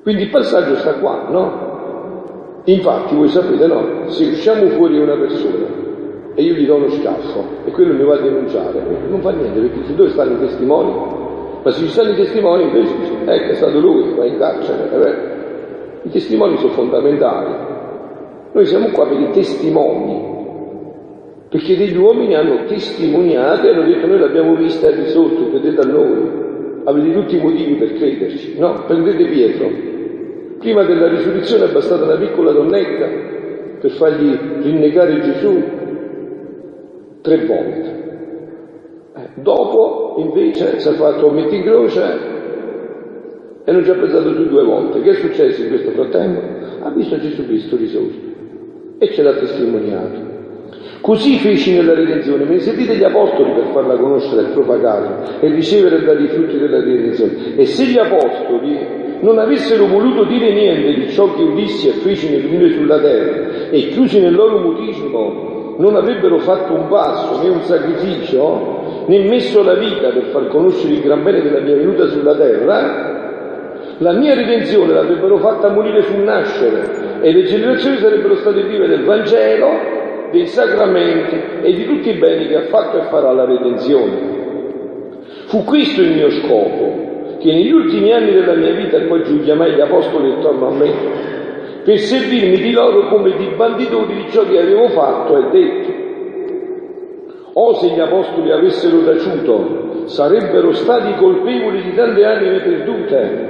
Quindi 0.03 0.21
il 0.21 0.29
passaggio 0.29 0.75
sta 0.75 0.93
qua, 0.99 1.25
no? 1.31 2.61
Infatti 2.65 3.15
voi 3.15 3.27
sapete, 3.27 3.65
no? 3.65 4.03
Se 4.05 4.23
usciamo 4.23 4.67
fuori 4.67 4.99
una 4.99 5.17
persona 5.17 5.81
e 6.33 6.43
io 6.43 6.53
gli 6.53 6.65
do 6.65 6.75
uno 6.75 6.89
schiaffo 6.89 7.43
e 7.65 7.71
quello 7.71 7.93
mi 7.93 8.03
va 8.03 8.15
a 8.15 8.21
denunciare, 8.21 8.81
non 9.09 9.21
fa 9.21 9.31
niente 9.31 9.59
perché 9.59 9.85
se 9.85 9.95
dove 9.95 10.09
stanno 10.09 10.35
i 10.35 10.39
testimoni? 10.39 11.19
Ma 11.63 11.71
se 11.71 11.83
ci 11.83 11.89
stanno 11.89 12.11
i 12.11 12.15
testimoni 12.15 12.63
invece 12.63 12.93
ecco 13.25 13.51
è 13.51 13.55
stato 13.55 13.79
lui, 13.79 14.13
va 14.15 14.25
in 14.25 14.37
carcere. 14.37 14.89
Eh 14.91 16.07
I 16.07 16.09
testimoni 16.09 16.57
sono 16.57 16.71
fondamentali. 16.71 17.53
Noi 18.53 18.65
siamo 18.65 18.89
qua 18.89 19.07
per 19.07 19.19
i 19.19 19.29
testimoni, 19.31 20.29
perché 21.49 21.77
degli 21.77 21.95
uomini 21.95 22.35
hanno 22.35 22.65
testimoniato 22.65 23.67
e 23.67 23.71
hanno 23.71 23.83
detto 23.83 24.07
noi 24.07 24.19
l'abbiamo 24.19 24.55
vista 24.55 24.87
e 24.87 24.95
risorto, 24.95 25.49
credete 25.49 25.81
a 25.81 25.91
noi, 25.91 26.31
avete 26.85 27.13
tutti 27.13 27.35
i 27.37 27.41
motivi 27.41 27.75
per 27.75 27.93
crederci. 27.93 28.57
No, 28.57 28.83
prendete 28.87 29.25
Pietro. 29.25 29.69
Prima 30.57 30.83
della 30.83 31.07
risurrezione 31.07 31.65
è 31.65 31.71
bastata 31.71 32.03
una 32.03 32.17
piccola 32.17 32.51
donnetta 32.51 33.07
per 33.79 33.91
fargli 33.91 34.37
rinnegare 34.61 35.19
Gesù 35.21 35.79
tre 37.21 37.45
volte. 37.45 37.99
Dopo 39.35 40.15
invece 40.17 40.79
si 40.79 40.87
è 40.87 40.93
fatto 40.93 41.27
un 41.27 41.35
metti 41.35 41.61
croce 41.61 42.29
e 43.63 43.71
non 43.71 43.83
ci 43.83 43.89
ha 43.89 43.95
pensato 43.95 44.33
più 44.33 44.47
due 44.47 44.63
volte. 44.63 45.01
Che 45.01 45.09
è 45.09 45.15
successo 45.15 45.61
in 45.61 45.69
questo 45.69 45.91
frattempo? 45.91 46.41
Ha 46.83 46.89
visto 46.91 47.19
Gesù 47.19 47.45
Cristo 47.45 47.75
risorto 47.77 48.29
e 48.97 49.11
ce 49.11 49.21
l'ha 49.21 49.33
testimoniato. 49.33 50.29
Così 51.01 51.37
feci 51.37 51.73
nella 51.73 51.95
redenzione, 51.95 52.45
ne 52.45 52.59
servite 52.59 52.95
gli 52.95 53.03
apostoli 53.03 53.53
per 53.53 53.71
farla 53.73 53.97
conoscere 53.97 54.41
e 54.41 54.51
propagarla 54.51 55.39
e 55.39 55.49
ricevere 55.49 55.97
e 55.97 56.03
dare 56.03 56.21
i 56.21 56.27
frutti 56.27 56.57
della 56.57 56.79
redenzione. 56.79 57.55
E 57.55 57.65
se 57.65 57.85
gli 57.85 57.97
apostoli 57.97 58.77
non 59.21 59.39
avessero 59.39 59.87
voluto 59.87 60.25
dire 60.25 60.53
niente 60.53 60.93
di 60.93 61.09
ciò 61.09 61.33
che 61.33 61.41
udissi 61.41 61.87
e 61.87 61.91
feci 61.93 62.29
nel 62.29 62.41
venire 62.41 62.73
sulla 62.73 62.99
terra 62.99 63.69
e 63.71 63.87
chiusi 63.89 64.19
nel 64.19 64.33
loro 64.33 64.59
mutismo 64.59 65.60
non 65.81 65.95
avrebbero 65.95 66.37
fatto 66.37 66.73
un 66.73 66.87
passo 66.87 67.41
né 67.41 67.49
un 67.49 67.61
sacrificio, 67.63 69.03
né 69.07 69.19
messo 69.23 69.63
la 69.63 69.73
vita 69.73 70.09
per 70.09 70.25
far 70.25 70.47
conoscere 70.47 70.93
il 70.93 71.01
gran 71.01 71.23
bene 71.23 71.41
della 71.41 71.59
mia 71.59 71.75
venuta 71.75 72.05
sulla 72.07 72.35
terra, 72.35 73.79
la 73.97 74.11
mia 74.13 74.35
redenzione 74.35 74.93
l'avrebbero 74.93 75.37
fatta 75.37 75.69
morire 75.69 76.03
sul 76.03 76.19
nascere 76.19 77.19
e 77.21 77.31
le 77.33 77.43
generazioni 77.43 77.97
sarebbero 77.97 78.35
state 78.35 78.61
vive 78.63 78.87
del 78.87 79.03
Vangelo, 79.03 79.69
dei 80.31 80.45
sacramenti 80.47 81.35
e 81.63 81.73
di 81.73 81.85
tutti 81.85 82.09
i 82.09 82.17
beni 82.17 82.47
che 82.47 82.55
ha 82.57 82.65
fatto 82.67 82.99
e 82.99 83.03
farà 83.09 83.31
la 83.31 83.45
redenzione. 83.45 84.39
Fu 85.47 85.63
questo 85.63 86.01
il 86.01 86.13
mio 86.13 86.29
scopo, 86.29 87.37
che 87.39 87.51
negli 87.51 87.71
ultimi 87.71 88.13
anni 88.13 88.31
della 88.31 88.53
mia 88.53 88.71
vita, 88.73 88.99
poi 89.07 89.23
giù 89.23 89.39
chiamai 89.41 89.73
gli 89.73 89.81
apostoli 89.81 90.31
attorno 90.31 90.67
a 90.67 90.71
me, 90.71 90.91
per 91.83 91.97
servirmi 91.97 92.57
di 92.57 92.71
loro 92.71 93.07
come 93.07 93.35
di 93.35 93.47
banditori 93.55 94.13
di 94.15 94.29
ciò 94.29 94.43
che 94.47 94.59
avevo 94.59 94.89
fatto 94.89 95.37
e 95.37 95.49
detto. 95.51 95.99
O 97.53 97.73
se 97.75 97.87
gli 97.87 97.99
apostoli 97.99 98.51
avessero 98.51 99.03
taciuto, 99.03 100.05
sarebbero 100.05 100.71
stati 100.73 101.15
colpevoli 101.15 101.81
di 101.81 101.93
tante 101.95 102.23
anime 102.23 102.59
perdute, 102.59 103.49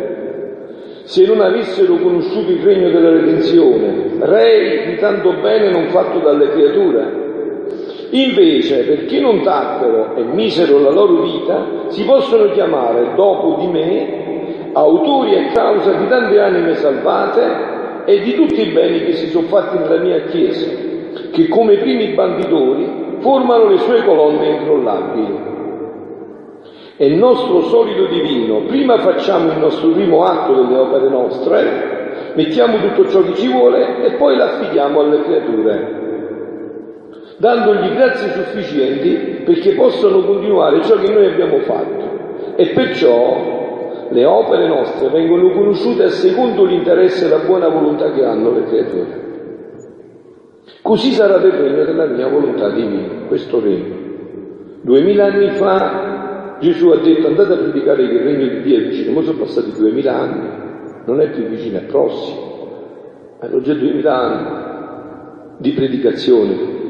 se 1.03 1.25
non 1.25 1.41
avessero 1.41 1.95
conosciuto 1.95 2.51
il 2.51 2.63
regno 2.63 2.89
della 2.89 3.11
redenzione, 3.11 4.15
rei 4.19 4.85
di 4.85 4.95
tanto 4.97 5.33
bene 5.41 5.69
non 5.69 5.89
fatto 5.89 6.19
dalle 6.19 6.49
creature. 6.49 7.19
Invece, 8.11 8.83
perché 8.85 9.19
non 9.19 9.41
tacquero 9.41 10.15
e 10.15 10.23
misero 10.23 10.79
la 10.79 10.91
loro 10.91 11.21
vita, 11.21 11.65
si 11.87 12.03
possono 12.03 12.51
chiamare, 12.51 13.13
dopo 13.15 13.57
di 13.59 13.67
me, 13.67 14.71
autori 14.73 15.35
e 15.35 15.51
causa 15.53 15.93
di 15.93 16.07
tante 16.07 16.39
anime 16.39 16.75
salvate 16.75 17.70
e 18.05 18.19
di 18.21 18.33
tutti 18.33 18.61
i 18.61 18.71
beni 18.71 19.05
che 19.05 19.13
si 19.13 19.27
sono 19.27 19.47
fatti 19.47 19.77
nella 19.77 20.01
mia 20.01 20.21
Chiesa, 20.23 20.69
che 21.31 21.47
come 21.47 21.77
primi 21.77 22.13
banditori 22.13 23.17
formano 23.19 23.69
le 23.69 23.77
sue 23.79 24.03
colonne 24.03 24.47
incrollabili. 24.47 25.49
E 26.97 27.05
il 27.07 27.15
nostro 27.15 27.61
solido 27.63 28.05
divino, 28.05 28.61
prima 28.67 28.99
facciamo 28.99 29.51
il 29.51 29.57
nostro 29.57 29.89
primo 29.89 30.23
atto 30.23 30.53
delle 30.53 30.77
opere 30.77 31.09
nostre, 31.09 32.33
mettiamo 32.35 32.77
tutto 32.77 33.09
ciò 33.09 33.21
che 33.23 33.33
ci 33.35 33.47
vuole 33.47 34.03
e 34.03 34.11
poi 34.13 34.35
l'affidiamo 34.35 34.99
alle 34.99 35.21
creature, 35.23 35.99
dandogli 37.37 37.93
grazie 37.95 38.29
sufficienti 38.29 39.41
perché 39.43 39.73
possano 39.73 40.21
continuare 40.21 40.83
ciò 40.83 40.95
che 40.97 41.11
noi 41.11 41.25
abbiamo 41.25 41.57
fatto. 41.59 42.19
E 42.55 42.67
perciò 42.67 43.60
le 44.11 44.25
opere 44.25 44.67
nostre 44.67 45.09
vengono 45.09 45.51
conosciute 45.51 46.09
secondo 46.09 46.65
l'interesse 46.65 47.25
e 47.25 47.29
la 47.29 47.45
buona 47.45 47.69
volontà 47.69 48.11
che 48.11 48.23
hanno 48.23 48.51
le 48.51 48.63
creature. 48.65 49.29
Così 50.81 51.11
sarà 51.11 51.37
del 51.37 51.51
regno 51.51 51.85
della 51.85 52.07
mia 52.07 52.27
volontà 52.27 52.69
divina, 52.69 53.25
questo 53.27 53.59
regno. 53.59 53.99
Duemila 54.81 55.25
anni 55.25 55.49
fa 55.51 56.57
Gesù 56.59 56.89
ha 56.89 56.97
detto 56.97 57.27
andate 57.27 57.53
a 57.53 57.57
predicare 57.57 58.07
che 58.07 58.13
il 58.13 58.21
regno 58.21 58.47
di 58.47 58.61
Dio 58.61 58.77
è 58.77 58.87
vicino, 58.87 59.13
ma 59.13 59.23
sono 59.23 59.39
passati 59.39 59.71
duemila 59.71 60.15
anni, 60.15 60.47
non 61.05 61.19
è 61.19 61.29
più 61.31 61.45
vicino, 61.45 61.79
è 61.79 61.83
prossimo. 61.83 62.49
Hanno 63.39 63.61
già 63.61 63.73
duemila 63.73 64.15
anni 64.15 65.55
di 65.57 65.71
predicazione. 65.71 66.80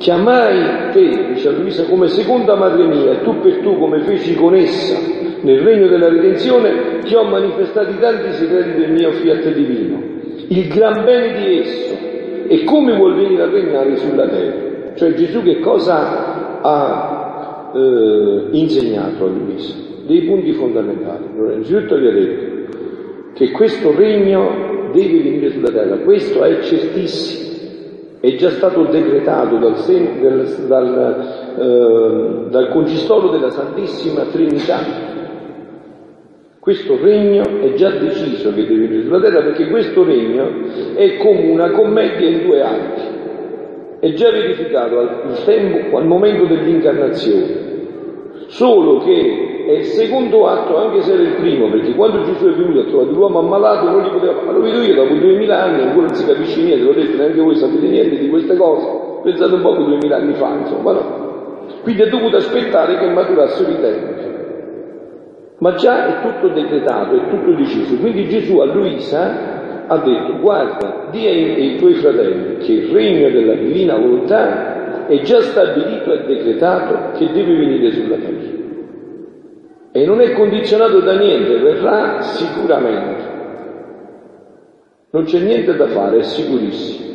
Chiamai 0.00 0.92
te, 0.92 1.26
dice 1.34 1.48
a 1.48 1.50
Luisa, 1.50 1.84
come 1.84 2.08
seconda 2.08 2.54
madre 2.56 2.86
mia, 2.86 3.12
e 3.12 3.20
tu 3.20 3.38
per 3.40 3.58
tu 3.58 3.78
come 3.78 4.00
feci 4.00 4.34
con 4.34 4.54
essa, 4.54 4.98
nel 5.42 5.60
regno 5.60 5.88
della 5.88 6.08
redenzione 6.08 7.00
ti 7.04 7.14
ho 7.14 7.24
manifestati 7.24 7.98
tanti 7.98 8.32
segreti 8.32 8.80
del 8.80 8.92
mio 8.92 9.12
fiat 9.12 9.52
divino, 9.52 10.02
il 10.48 10.68
gran 10.68 11.04
bene 11.04 11.38
di 11.38 11.58
esso 11.58 11.98
e 12.48 12.64
come 12.64 12.96
vuol 12.96 13.14
venire 13.14 13.42
a 13.42 13.50
regnare 13.50 13.94
sulla 13.98 14.26
terra. 14.26 14.94
Cioè 14.94 15.12
Gesù 15.12 15.42
che 15.42 15.60
cosa 15.60 16.62
ha 16.62 17.70
eh, 17.74 18.48
insegnato 18.52 19.26
a 19.26 19.28
Luisa? 19.28 19.74
Dei 20.06 20.22
punti 20.22 20.52
fondamentali. 20.52 21.26
Allora, 21.34 21.52
innanzitutto 21.52 21.98
vi 21.98 22.06
ha 22.06 22.12
detto 22.12 22.78
che 23.34 23.50
questo 23.50 23.94
regno 23.94 24.88
deve 24.94 25.20
venire 25.20 25.50
sulla 25.50 25.70
terra, 25.70 25.98
questo 25.98 26.42
è 26.42 26.58
certissimo 26.62 27.49
è 28.20 28.34
già 28.36 28.50
stato 28.50 28.84
decretato 28.84 29.56
dal, 29.56 29.74
dal, 30.26 30.66
dal, 30.68 31.54
eh, 31.58 32.50
dal 32.50 32.68
Concistoro 32.68 33.30
della 33.30 33.50
Santissima 33.50 34.24
Trinità. 34.24 35.08
Questo 36.58 36.98
regno 37.00 37.42
è 37.62 37.72
già 37.72 37.88
deciso 37.88 38.52
che 38.52 38.66
deve 38.66 38.86
venire 38.86 39.04
sulla 39.04 39.20
terra 39.20 39.40
perché 39.40 39.68
questo 39.68 40.04
regno 40.04 40.94
è 40.94 41.16
come 41.16 41.50
una 41.50 41.70
commedia 41.70 42.28
in 42.28 42.46
due 42.46 42.62
atti. 42.62 43.02
È 44.00 44.12
già 44.12 44.30
verificato 44.30 44.98
al, 44.98 45.42
tempo, 45.46 45.96
al 45.96 46.06
momento 46.06 46.44
dell'incarnazione. 46.44 47.69
Solo 48.50 48.98
che 48.98 49.64
è 49.64 49.72
il 49.78 49.84
secondo 49.84 50.48
atto, 50.48 50.76
anche 50.76 51.02
se 51.02 51.12
era 51.12 51.22
il 51.22 51.34
primo, 51.36 51.70
perché 51.70 51.94
quando 51.94 52.22
Gesù 52.22 52.46
è 52.46 52.52
venuto 52.52 52.80
a 52.80 52.84
trovare 52.84 53.10
l'uomo 53.12 53.38
ammalato 53.38 53.88
non 53.88 54.02
gli 54.02 54.10
poteva 54.10 54.40
fare. 54.40 54.52
Lo 54.52 54.60
vedo 54.60 54.82
io 54.82 54.94
dopo 54.94 55.14
duemila 55.14 55.62
anni, 55.62 55.82
ancora 55.82 56.06
non 56.06 56.14
si 56.14 56.26
capisce 56.26 56.60
niente, 56.60 56.84
l'ho 56.84 56.92
detto, 56.92 57.16
neanche 57.16 57.40
voi 57.40 57.54
sapete 57.54 57.86
niente 57.86 58.18
di 58.18 58.28
queste 58.28 58.56
cose. 58.56 58.88
Pensate 59.22 59.54
un 59.54 59.62
po' 59.62 59.74
duemila 59.74 60.16
anni 60.16 60.34
fa, 60.34 60.52
insomma, 60.58 60.92
no. 60.92 61.28
Quindi 61.82 62.02
ha 62.02 62.08
dovuto 62.08 62.36
aspettare 62.38 62.98
che 62.98 63.08
maturassero 63.08 63.70
i 63.70 63.80
tempi. 63.80 64.28
Ma 65.58 65.74
già 65.74 66.06
è 66.06 66.26
tutto 66.26 66.48
decretato, 66.52 67.14
è 67.14 67.28
tutto 67.28 67.54
deciso. 67.54 67.96
Quindi 67.98 68.28
Gesù 68.28 68.58
a 68.58 68.64
Luisa 68.64 69.84
ha 69.86 69.98
detto, 69.98 70.38
guarda, 70.40 71.06
di 71.12 71.24
ai 71.24 71.76
tuoi 71.76 71.94
fratelli 71.94 72.56
che 72.56 72.72
il 72.72 72.92
regno 72.92 73.30
della 73.30 73.54
divina 73.54 73.96
volontà 73.96 74.69
è 75.10 75.22
già 75.22 75.42
stabilito 75.42 76.12
e 76.12 76.24
decretato 76.24 77.18
che 77.18 77.32
deve 77.32 77.56
venire 77.56 77.90
sulla 77.90 78.16
terra 78.16 78.58
e 79.92 80.04
non 80.04 80.20
è 80.20 80.32
condizionato 80.34 81.00
da 81.00 81.18
niente, 81.18 81.58
verrà 81.58 82.20
sicuramente. 82.22 83.38
Non 85.10 85.24
c'è 85.24 85.40
niente 85.40 85.74
da 85.74 85.88
fare, 85.88 86.18
è 86.18 86.22
sicurissimo. 86.22 87.09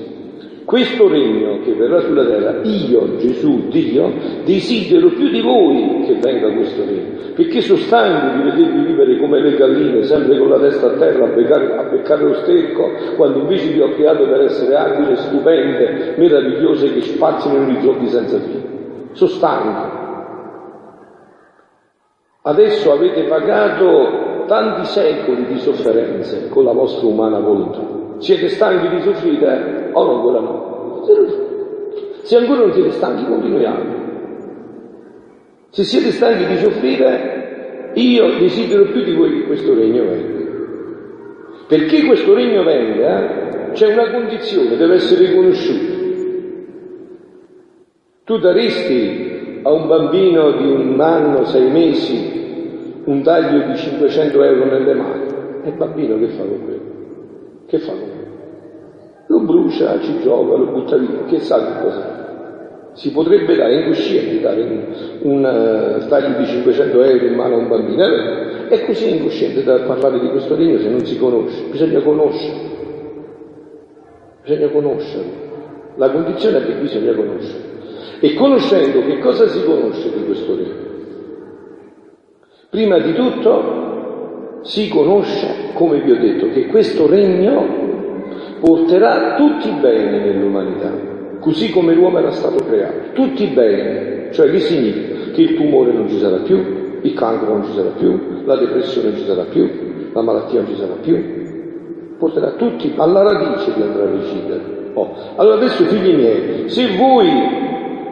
Questo 0.66 1.08
regno 1.08 1.60
che 1.60 1.76
verrà 1.76 2.00
sulla 2.00 2.26
terra, 2.26 2.60
io, 2.64 3.18
Gesù, 3.18 3.68
Dio, 3.68 4.12
desidero 4.46 5.10
più 5.10 5.30
di 5.30 5.40
voi 5.40 6.04
che 6.08 6.16
venga 6.16 6.52
questo 6.54 6.84
regno, 6.84 7.34
perché 7.36 7.62
sono 7.62 7.78
stanco 7.78 8.36
di 8.36 8.50
vedervi 8.50 8.84
vivere 8.84 9.20
come 9.20 9.42
le 9.42 9.56
galline, 9.56 10.02
sempre 10.04 10.40
con 10.40 10.50
la 10.50 10.60
testa 10.60 10.88
a 10.88 10.98
terra 10.98 11.26
a 11.26 11.34
beccare, 11.34 11.78
a 11.78 11.84
beccare 11.84 12.24
lo 12.24 12.34
sterco, 12.34 12.90
quando 13.16 13.42
invece 13.42 13.74
vi 13.74 13.82
ho 13.82 13.90
creato 13.92 14.28
per 14.28 14.42
essere 14.42 14.76
agili, 14.76 15.16
stupende, 15.18 16.16
meravigliose 16.18 16.94
che 16.94 17.02
spaziano 17.02 17.58
in 17.58 17.64
orizzonti 17.66 18.08
senza 18.08 18.40
fine. 18.40 18.64
Sono 19.12 19.30
stanco. 19.30 20.04
Adesso 22.42 22.92
avete 22.92 23.24
pagato 23.26 24.46
tanti 24.48 24.86
secoli 24.86 25.46
di 25.46 25.60
sofferenze 25.60 26.50
con 26.50 26.64
la 26.64 26.74
vostra 26.74 27.08
umana 27.08 27.40
volontà. 27.40 28.05
Siete 28.18 28.50
stanchi 28.50 28.88
di 28.96 29.02
soffrire? 29.02 29.90
O 29.92 30.06
no, 30.06 30.22
quella 30.22 30.40
no. 30.40 31.04
Se 32.24 32.38
ancora 32.38 32.62
non 32.62 32.74
siete 32.74 32.92
stanchi, 32.92 33.26
continuiamo. 33.26 34.04
Se 35.70 35.84
siete 35.84 36.12
stanchi 36.12 36.46
di 36.46 36.58
soffrire, 36.58 37.92
io 37.94 38.38
desidero 38.40 38.86
più 38.86 39.04
di 39.04 39.14
voi 39.14 39.32
che 39.32 39.46
questo 39.46 39.74
regno 39.74 40.06
venga. 40.06 40.44
Perché 41.68 42.06
questo 42.06 42.34
regno 42.34 42.64
venga, 42.64 43.72
c'è 43.74 43.92
una 43.92 44.10
condizione, 44.12 44.78
deve 44.78 44.96
essere 44.96 45.34
conosciuto. 45.34 45.94
Tu 48.24 48.38
daresti 48.40 49.60
a 49.64 49.72
un 49.72 49.88
bambino 49.88 50.52
di 50.52 50.68
un 50.68 51.00
anno, 51.00 51.44
sei 51.46 51.70
mesi, 51.70 53.02
un 53.04 53.22
taglio 53.22 53.68
di 53.68 53.76
500 53.76 54.44
euro 54.44 54.66
nelle 54.66 54.94
mani. 54.94 55.26
E 55.64 55.70
il 55.70 55.76
bambino 55.76 56.18
che 56.18 56.28
fa 56.30 56.44
con 56.44 56.64
quello? 56.64 56.85
Che 57.68 57.80
fa 57.80 57.92
quello? 57.92 58.34
Lo 59.28 59.40
brucia, 59.42 60.00
ci 60.02 60.20
gioca, 60.22 60.56
lo 60.56 60.72
butta 60.72 60.98
via, 60.98 61.24
che 61.26 61.40
sa 61.40 61.58
che 61.58 61.82
cosa 61.82 62.14
si 62.94 63.12
potrebbe 63.12 63.56
dare 63.56 63.82
incosciente 63.82 64.40
dare 64.40 64.62
un, 64.62 64.86
un 65.24 66.00
uh, 66.02 66.08
taglio 66.08 66.38
di 66.38 66.46
500 66.46 67.04
euro 67.04 67.26
in 67.26 67.34
mano 67.34 67.56
a 67.56 67.58
un 67.58 67.68
bambino. 67.68 68.06
È, 68.06 68.68
è 68.70 68.86
così 68.86 69.18
incosciente 69.18 69.64
da 69.64 69.82
parlare 69.82 70.20
di 70.20 70.30
questo 70.30 70.56
regno 70.56 70.78
se 70.78 70.90
non 70.90 71.04
si 71.04 71.18
conosce. 71.18 71.64
Bisogna 71.72 72.02
conoscerlo 72.02 72.74
bisogna 74.46 74.70
conoscerlo 74.70 75.44
la 75.96 76.12
condizione 76.12 76.60
è 76.60 76.66
che 76.66 76.74
bisogna 76.76 77.14
conoscerlo 77.14 77.74
e 78.20 78.34
conoscendo 78.36 79.02
che 79.06 79.20
cosa 79.20 79.48
si 79.48 79.64
conosce 79.64 80.12
di 80.14 80.24
questo 80.24 80.56
regno? 80.56 80.84
Prima 82.70 83.00
di 83.00 83.14
tutto 83.14 83.85
si 84.66 84.90
conosce, 84.90 85.72
come 85.74 86.02
vi 86.02 86.12
ho 86.12 86.18
detto, 86.18 86.50
che 86.50 86.66
questo 86.66 87.08
regno 87.08 87.84
porterà 88.60 89.36
tutti 89.36 89.70
i 89.70 89.80
beni 89.80 90.20
nell'umanità, 90.20 90.92
così 91.40 91.70
come 91.70 91.94
l'uomo 91.94 92.18
era 92.18 92.32
stato 92.32 92.64
creato, 92.66 93.14
tutti 93.14 93.44
i 93.44 93.54
beni, 93.54 94.34
cioè 94.34 94.50
che 94.50 94.60
significa? 94.60 95.32
Che 95.34 95.42
il 95.42 95.56
tumore 95.56 95.92
non 95.92 96.10
ci 96.10 96.18
sarà 96.18 96.38
più, 96.38 96.58
il 97.02 97.14
cancro 97.14 97.54
non 97.54 97.66
ci 97.66 97.74
sarà 97.74 97.90
più, 97.90 98.20
la 98.44 98.56
depressione 98.56 99.10
non 99.10 99.18
ci 99.20 99.26
sarà 99.26 99.44
più, 99.44 99.70
la 100.12 100.22
malattia 100.22 100.62
non 100.62 100.70
ci 100.70 100.76
sarà 100.76 100.94
più, 101.00 101.24
porterà 102.18 102.54
tutti 102.54 102.92
alla 102.96 103.22
radice 103.22 103.72
di 103.76 103.82
andare 103.84 104.08
a 104.08 104.12
recidere. 104.12 104.62
Oh. 104.94 105.14
Allora 105.36 105.58
adesso 105.58 105.84
figli 105.84 106.16
miei, 106.16 106.70
se 106.70 106.98
voi 106.98 107.28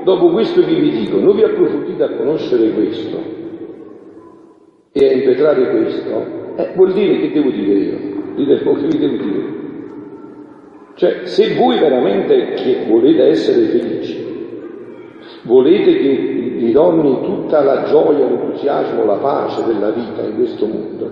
dopo 0.04 0.30
questo 0.30 0.62
che 0.62 0.76
vi 0.76 0.92
dico, 0.92 1.18
non 1.20 1.36
vi 1.36 1.44
approfondite 1.44 2.04
a 2.04 2.10
conoscere 2.12 2.70
questo 2.74 3.18
e 4.92 5.08
a 5.08 5.14
impetrare 5.14 5.72
questo, 5.72 6.42
eh, 6.56 6.72
vuol 6.76 6.94
dire 6.94 7.20
che 7.20 7.32
devo 7.32 7.50
dire 7.50 7.80
io? 7.80 7.98
Che 8.36 8.98
devo 8.98 9.24
dire. 9.24 9.62
Cioè, 10.96 11.26
se 11.26 11.56
voi 11.56 11.80
veramente 11.80 12.86
volete 12.88 13.24
essere 13.28 13.66
felici, 13.66 14.26
volete 15.44 15.98
che 15.98 16.16
vi 16.58 16.72
doni 16.72 17.22
tutta 17.24 17.64
la 17.64 17.84
gioia, 17.84 18.28
l'entusiasmo, 18.28 19.04
la 19.04 19.16
pace 19.16 19.66
della 19.66 19.90
vita 19.90 20.22
in 20.22 20.36
questo 20.36 20.68
mondo, 20.68 21.12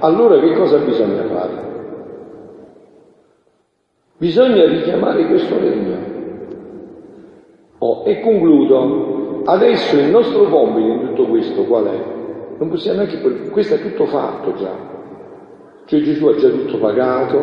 allora 0.00 0.40
che 0.40 0.54
cosa 0.54 0.78
bisogna 0.78 1.22
fare? 1.24 1.68
Bisogna 4.18 4.66
richiamare 4.66 5.26
questo 5.26 5.58
regno. 5.58 6.08
Oh, 7.78 8.02
e 8.04 8.20
concludo, 8.20 9.42
adesso 9.44 9.96
il 9.96 10.10
nostro 10.10 10.44
compito 10.44 10.86
in 10.88 11.06
tutto 11.06 11.26
questo 11.28 11.64
qual 11.64 11.84
è? 11.86 12.19
Non 12.60 12.68
possiamo 12.68 12.98
neanche, 12.98 13.48
questo 13.48 13.76
è 13.76 13.80
tutto 13.80 14.04
fatto 14.04 14.52
già. 14.52 14.70
Cioè 15.86 16.00
Gesù 16.02 16.26
ha 16.26 16.36
già 16.36 16.50
tutto 16.50 16.76
pagato, 16.76 17.38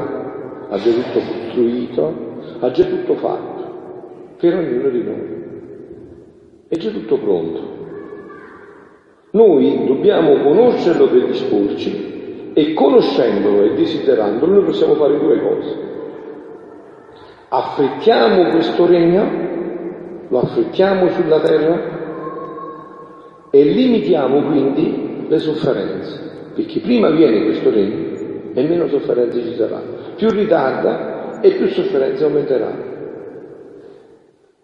ha 0.69 0.77
già 0.77 0.91
tutto 0.91 1.19
costruito, 1.19 2.13
ha 2.59 2.69
già 2.69 2.83
tutto 2.83 3.15
fatto, 3.15 4.35
per 4.37 4.55
ognuno 4.55 4.89
di 4.89 5.03
noi. 5.03 5.45
È 6.67 6.75
già 6.77 6.91
tutto 6.91 7.17
pronto. 7.17 7.61
Noi 9.31 9.87
dobbiamo 9.87 10.37
conoscerlo 10.43 11.07
per 11.07 11.25
disporci 11.25 12.51
e 12.53 12.73
conoscendolo 12.75 13.63
e 13.63 13.73
desiderandolo 13.73 14.53
noi 14.53 14.65
possiamo 14.65 14.93
fare 14.93 15.17
due 15.17 15.41
cose. 15.41 15.77
Affrettiamo 17.49 18.51
questo 18.51 18.85
regno 18.85 19.45
lo 20.27 20.39
affrettiamo 20.41 21.09
sulla 21.09 21.39
terra 21.39 21.95
e 23.49 23.63
limitiamo 23.63 24.43
quindi 24.43 25.05
le 25.27 25.39
sofferenze, 25.39 26.19
perché 26.55 26.79
prima 26.79 27.09
viene 27.09 27.43
questo 27.43 27.69
regno 27.69 28.15
e 28.53 28.63
meno 28.63 28.87
sofferenze 28.87 29.41
ci 29.41 29.55
saranno, 29.55 30.15
più 30.15 30.29
ritarda 30.29 31.39
e 31.41 31.51
più 31.51 31.67
sofferenze 31.67 32.23
aumenteranno. 32.23 32.95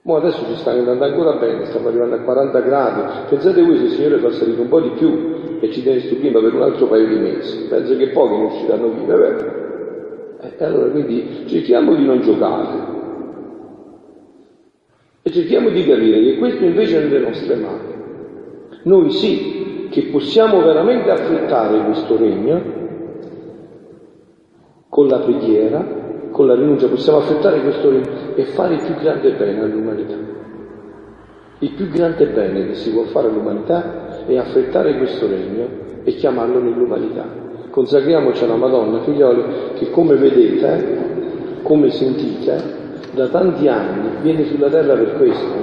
Ma 0.03 0.17
adesso 0.17 0.45
ci 0.47 0.55
sta 0.57 0.71
andando 0.71 1.05
ancora 1.05 1.37
bene, 1.37 1.65
stiamo 1.65 1.87
arrivando 1.87 2.15
a 2.15 2.19
40 2.19 2.59
gradi. 2.59 3.01
Pensate 3.29 3.61
voi 3.61 3.77
se 3.77 3.83
il 3.83 3.89
Signore 3.91 4.17
fa 4.17 4.31
salire 4.31 4.59
un 4.59 4.67
po' 4.67 4.81
di 4.81 4.89
più 4.97 5.59
e 5.61 5.71
ci 5.71 5.79
sto 5.79 6.15
clima 6.17 6.41
per 6.41 6.53
un 6.53 6.61
altro 6.61 6.87
paio 6.87 7.07
di 7.07 7.15
mesi. 7.15 7.67
Penso 7.69 7.95
che 7.95 8.09
pochi 8.09 8.33
non 8.33 8.45
usciranno 8.45 8.89
vivi, 8.89 9.05
vero? 9.05 9.61
E 10.41 10.63
allora 10.65 10.89
quindi 10.89 11.45
cerchiamo 11.45 11.95
di 11.95 12.03
non 12.03 12.19
giocare, 12.19 12.91
e 15.25 15.31
cerchiamo 15.31 15.69
di 15.69 15.85
capire 15.85 16.21
che 16.21 16.37
questo 16.37 16.65
invece 16.65 16.97
è 16.97 17.03
nelle 17.05 17.25
nostre 17.25 17.55
mani. 17.55 17.93
Noi 18.83 19.09
sì, 19.11 19.62
che 19.93 20.07
possiamo 20.09 20.59
veramente 20.63 21.11
affrettare 21.11 21.83
questo 21.83 22.17
regno 22.17 22.59
con 24.89 25.05
la 25.05 25.19
preghiera, 25.19 25.85
con 26.31 26.47
la 26.47 26.55
rinuncia, 26.55 26.87
possiamo 26.87 27.19
affrettare 27.19 27.61
questo 27.61 27.91
regno 27.91 28.09
e 28.33 28.43
fare 28.45 28.73
il 28.73 28.83
più 28.83 28.95
grande 28.95 29.33
bene 29.33 29.61
all'umanità. 29.61 30.15
Il 31.59 31.73
più 31.75 31.89
grande 31.89 32.25
bene 32.25 32.65
che 32.69 32.73
si 32.73 32.91
può 32.91 33.03
fare 33.03 33.27
all'umanità 33.27 34.25
è 34.25 34.35
affrettare 34.35 34.97
questo 34.97 35.27
regno 35.27 35.67
e 36.03 36.15
chiamarlo 36.15 36.59
nell'umanità. 36.59 37.25
Consacriamoci 37.69 38.43
alla 38.45 38.55
Madonna, 38.55 38.99
figlioli, 39.01 39.43
che 39.75 39.91
come 39.91 40.15
vedete, 40.15 41.61
come 41.61 41.91
sentite, 41.91 42.81
da 43.13 43.27
tanti 43.27 43.67
anni 43.67 44.09
viene 44.23 44.45
sulla 44.45 44.69
terra 44.69 44.95
per 44.95 45.17
questo. 45.17 45.61